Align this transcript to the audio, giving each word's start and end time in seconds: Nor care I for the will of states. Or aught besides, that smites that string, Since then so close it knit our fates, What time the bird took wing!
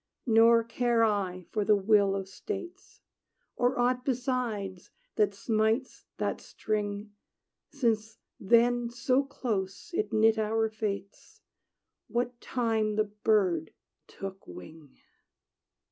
Nor 0.25 0.63
care 0.63 1.03
I 1.03 1.45
for 1.51 1.63
the 1.63 1.75
will 1.75 2.15
of 2.15 2.27
states. 2.27 3.01
Or 3.55 3.77
aught 3.77 4.03
besides, 4.03 4.89
that 5.15 5.35
smites 5.35 6.05
that 6.17 6.41
string, 6.41 7.11
Since 7.71 8.17
then 8.39 8.89
so 8.89 9.21
close 9.23 9.91
it 9.93 10.11
knit 10.11 10.39
our 10.39 10.69
fates, 10.69 11.41
What 12.07 12.41
time 12.41 12.95
the 12.95 13.03
bird 13.23 13.73
took 14.07 14.47
wing! 14.47 14.97